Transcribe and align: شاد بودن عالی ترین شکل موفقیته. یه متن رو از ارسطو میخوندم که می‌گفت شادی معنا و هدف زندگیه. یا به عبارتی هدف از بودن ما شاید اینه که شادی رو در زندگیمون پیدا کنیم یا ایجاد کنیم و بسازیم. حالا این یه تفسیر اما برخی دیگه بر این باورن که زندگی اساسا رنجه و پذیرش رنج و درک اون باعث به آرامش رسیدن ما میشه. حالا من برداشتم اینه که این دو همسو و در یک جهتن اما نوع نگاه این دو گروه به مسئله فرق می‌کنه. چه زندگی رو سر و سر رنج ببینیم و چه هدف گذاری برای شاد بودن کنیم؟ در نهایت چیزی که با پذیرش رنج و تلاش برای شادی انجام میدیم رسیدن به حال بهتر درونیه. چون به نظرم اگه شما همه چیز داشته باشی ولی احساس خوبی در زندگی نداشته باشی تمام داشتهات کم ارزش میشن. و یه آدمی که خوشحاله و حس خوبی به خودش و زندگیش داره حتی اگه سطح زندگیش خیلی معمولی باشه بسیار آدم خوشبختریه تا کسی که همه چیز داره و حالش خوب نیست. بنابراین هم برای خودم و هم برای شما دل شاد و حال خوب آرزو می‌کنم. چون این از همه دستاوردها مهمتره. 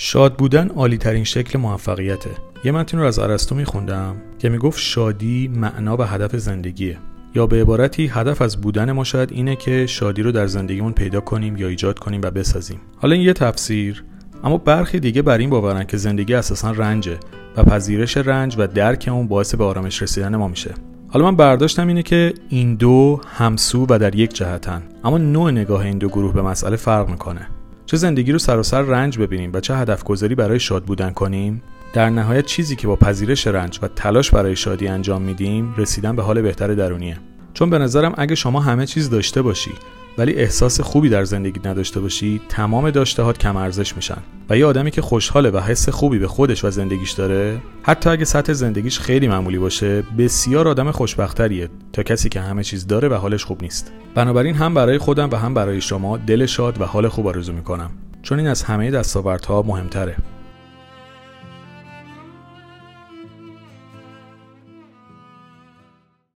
شاد 0.00 0.36
بودن 0.36 0.68
عالی 0.68 0.98
ترین 0.98 1.24
شکل 1.24 1.58
موفقیته. 1.58 2.30
یه 2.64 2.72
متن 2.72 2.98
رو 2.98 3.04
از 3.04 3.18
ارسطو 3.18 3.54
میخوندم 3.54 4.16
که 4.38 4.48
می‌گفت 4.48 4.78
شادی 4.78 5.48
معنا 5.48 5.96
و 5.96 6.02
هدف 6.02 6.36
زندگیه. 6.36 6.98
یا 7.34 7.46
به 7.46 7.60
عبارتی 7.60 8.06
هدف 8.06 8.42
از 8.42 8.60
بودن 8.60 8.92
ما 8.92 9.04
شاید 9.04 9.32
اینه 9.32 9.56
که 9.56 9.86
شادی 9.86 10.22
رو 10.22 10.32
در 10.32 10.46
زندگیمون 10.46 10.92
پیدا 10.92 11.20
کنیم 11.20 11.56
یا 11.56 11.68
ایجاد 11.68 11.98
کنیم 11.98 12.20
و 12.24 12.30
بسازیم. 12.30 12.80
حالا 12.96 13.14
این 13.14 13.24
یه 13.24 13.32
تفسیر 13.32 14.04
اما 14.44 14.58
برخی 14.58 15.00
دیگه 15.00 15.22
بر 15.22 15.38
این 15.38 15.50
باورن 15.50 15.84
که 15.84 15.96
زندگی 15.96 16.34
اساسا 16.34 16.70
رنجه 16.70 17.18
و 17.56 17.62
پذیرش 17.62 18.16
رنج 18.16 18.54
و 18.58 18.66
درک 18.66 19.08
اون 19.12 19.28
باعث 19.28 19.54
به 19.54 19.64
آرامش 19.64 20.02
رسیدن 20.02 20.36
ما 20.36 20.48
میشه. 20.48 20.74
حالا 21.08 21.24
من 21.30 21.36
برداشتم 21.36 21.88
اینه 21.88 22.02
که 22.02 22.34
این 22.48 22.74
دو 22.74 23.20
همسو 23.26 23.86
و 23.90 23.98
در 23.98 24.14
یک 24.14 24.34
جهتن 24.34 24.82
اما 25.04 25.18
نوع 25.18 25.50
نگاه 25.50 25.80
این 25.80 25.98
دو 25.98 26.08
گروه 26.08 26.34
به 26.34 26.42
مسئله 26.42 26.76
فرق 26.76 27.08
می‌کنه. 27.08 27.48
چه 27.88 27.96
زندگی 27.96 28.32
رو 28.32 28.38
سر 28.38 28.58
و 28.58 28.62
سر 28.62 28.82
رنج 28.82 29.18
ببینیم 29.18 29.50
و 29.54 29.60
چه 29.60 29.76
هدف 29.76 30.04
گذاری 30.04 30.34
برای 30.34 30.60
شاد 30.60 30.84
بودن 30.84 31.10
کنیم؟ 31.10 31.62
در 31.92 32.10
نهایت 32.10 32.46
چیزی 32.46 32.76
که 32.76 32.86
با 32.86 32.96
پذیرش 32.96 33.46
رنج 33.46 33.78
و 33.82 33.88
تلاش 33.88 34.30
برای 34.30 34.56
شادی 34.56 34.88
انجام 34.88 35.22
میدیم 35.22 35.74
رسیدن 35.76 36.16
به 36.16 36.22
حال 36.22 36.42
بهتر 36.42 36.74
درونیه. 36.74 37.18
چون 37.54 37.70
به 37.70 37.78
نظرم 37.78 38.14
اگه 38.18 38.34
شما 38.34 38.60
همه 38.60 38.86
چیز 38.86 39.10
داشته 39.10 39.42
باشی 39.42 39.70
ولی 40.18 40.34
احساس 40.34 40.80
خوبی 40.80 41.08
در 41.08 41.24
زندگی 41.24 41.60
نداشته 41.64 42.00
باشی 42.00 42.40
تمام 42.48 42.90
داشتهات 42.90 43.38
کم 43.38 43.56
ارزش 43.56 43.96
میشن. 43.96 44.18
و 44.50 44.58
یه 44.58 44.66
آدمی 44.66 44.90
که 44.90 45.02
خوشحاله 45.02 45.50
و 45.50 45.58
حس 45.58 45.88
خوبی 45.88 46.18
به 46.18 46.28
خودش 46.28 46.64
و 46.64 46.70
زندگیش 46.70 47.12
داره 47.12 47.58
حتی 47.82 48.10
اگه 48.10 48.24
سطح 48.24 48.52
زندگیش 48.52 48.98
خیلی 48.98 49.28
معمولی 49.28 49.58
باشه 49.58 50.02
بسیار 50.18 50.68
آدم 50.68 50.90
خوشبختریه 50.90 51.68
تا 51.92 52.02
کسی 52.02 52.28
که 52.28 52.40
همه 52.40 52.62
چیز 52.62 52.86
داره 52.86 53.08
و 53.08 53.14
حالش 53.14 53.44
خوب 53.44 53.62
نیست. 53.62 53.92
بنابراین 54.14 54.54
هم 54.54 54.74
برای 54.74 54.98
خودم 54.98 55.30
و 55.30 55.36
هم 55.36 55.54
برای 55.54 55.80
شما 55.80 56.16
دل 56.16 56.46
شاد 56.46 56.80
و 56.80 56.84
حال 56.84 57.08
خوب 57.08 57.26
آرزو 57.26 57.52
می‌کنم. 57.52 57.90
چون 58.22 58.38
این 58.38 58.48
از 58.48 58.62
همه 58.62 58.90
دستاوردها 58.90 59.62
مهمتره. 59.62 60.16